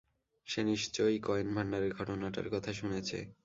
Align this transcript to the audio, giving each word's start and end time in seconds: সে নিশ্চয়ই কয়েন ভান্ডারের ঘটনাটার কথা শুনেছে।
সে 0.47 0.61
নিশ্চয়ই 0.63 1.19
কয়েন 1.21 1.47
ভান্ডারের 1.55 1.93
ঘটনাটার 1.93 2.47
কথা 2.49 2.71
শুনেছে। 2.73 3.17